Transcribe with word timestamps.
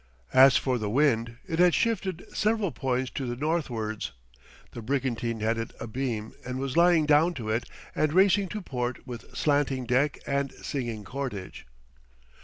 As 0.33 0.57
for 0.57 0.79
the 0.79 0.89
wind, 0.89 1.37
it 1.47 1.59
had 1.59 1.75
shifted 1.75 2.25
several 2.33 2.71
points 2.71 3.11
to 3.11 3.27
the 3.27 3.35
northwards; 3.35 4.13
the 4.71 4.81
brigantine 4.81 5.41
had 5.41 5.59
it 5.59 5.73
abeam 5.79 6.33
and 6.43 6.57
was 6.57 6.75
lying 6.75 7.05
down 7.05 7.35
to 7.35 7.49
it 7.51 7.69
and 7.93 8.11
racing 8.11 8.47
to 8.49 8.63
port 8.63 9.05
with 9.05 9.37
slanting 9.37 9.85
deck 9.85 10.17
and 10.25 10.53
singing 10.53 11.03
cordage. 11.03 11.67